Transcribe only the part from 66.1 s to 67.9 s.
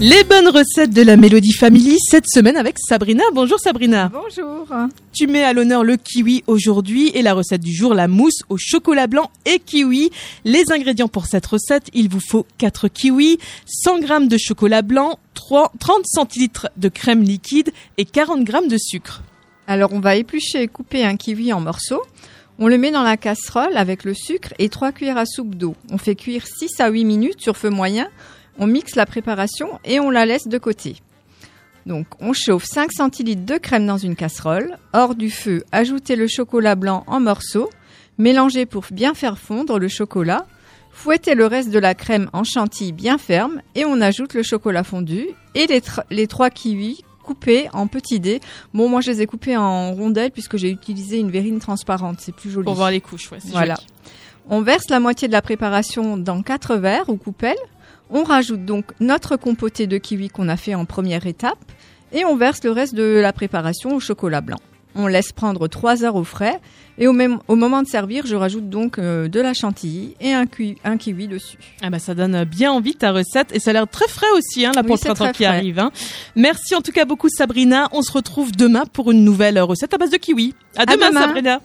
au frais et au, même, au moment de